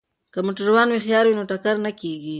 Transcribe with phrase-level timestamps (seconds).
[0.33, 2.29] که موټروان هوښیار وي نو ټکر نه کیږي.